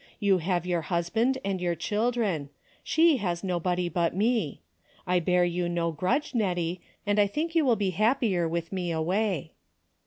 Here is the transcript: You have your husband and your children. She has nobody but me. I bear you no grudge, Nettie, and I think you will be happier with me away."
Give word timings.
You 0.19 0.39
have 0.39 0.65
your 0.65 0.81
husband 0.81 1.37
and 1.45 1.61
your 1.61 1.75
children. 1.75 2.49
She 2.83 3.17
has 3.17 3.43
nobody 3.43 3.87
but 3.87 4.15
me. 4.15 4.61
I 5.05 5.19
bear 5.19 5.45
you 5.45 5.69
no 5.69 5.91
grudge, 5.91 6.33
Nettie, 6.33 6.81
and 7.05 7.19
I 7.19 7.27
think 7.27 7.53
you 7.53 7.63
will 7.63 7.75
be 7.75 7.91
happier 7.91 8.47
with 8.49 8.71
me 8.71 8.91
away." 8.91 9.51